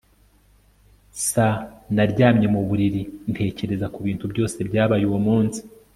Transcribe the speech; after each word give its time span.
S 1.25 1.27
Naryamye 1.95 2.47
mu 2.53 2.61
buriri 2.67 3.01
ntekereza 3.31 3.87
ku 3.93 3.99
bintu 4.07 4.25
byose 4.31 4.57
byabaye 4.69 5.03
uwo 5.09 5.19
munsi 5.27 5.59